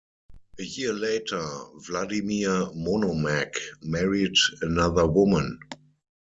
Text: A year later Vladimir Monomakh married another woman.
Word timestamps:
A 0.57 0.63
year 0.63 0.93
later 0.93 1.47
Vladimir 1.75 2.49
Monomakh 2.75 3.55
married 3.83 4.33
another 4.63 5.05
woman. 5.05 5.59